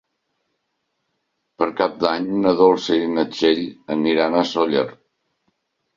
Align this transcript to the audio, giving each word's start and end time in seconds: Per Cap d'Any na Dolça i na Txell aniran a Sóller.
Per 1.59 1.67
Cap 1.83 1.99
d'Any 2.05 2.25
na 2.45 2.55
Dolça 2.63 2.97
i 3.03 3.13
na 3.19 3.27
Txell 3.35 3.63
aniran 3.97 4.39
a 4.41 4.45
Sóller. 4.57 4.87